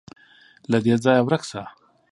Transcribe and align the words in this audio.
_له 0.71 0.77
دې 0.85 0.95
ځايه 1.03 1.21
ورک 1.25 1.43
شه. 1.49 1.63